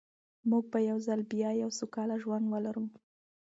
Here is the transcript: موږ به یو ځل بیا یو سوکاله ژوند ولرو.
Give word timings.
موږ 0.49 0.63
به 0.71 0.79
یو 0.89 0.97
ځل 1.07 1.19
بیا 1.31 1.49
یو 1.61 1.69
سوکاله 1.79 2.15
ژوند 2.23 2.45
ولرو. 2.49 2.85